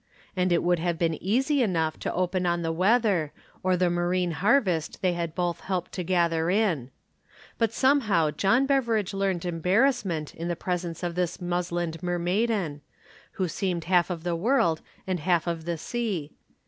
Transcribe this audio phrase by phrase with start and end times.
[0.35, 4.31] And it would have been easy enough to open on the weather, or the marine
[4.31, 6.89] harvest they had both helped to gather in.
[7.59, 12.81] But somehow John Beveridge learnt embarrassment in the presence of this muslined mermaiden,
[13.33, 16.31] who seemed half of the world and half of the sea.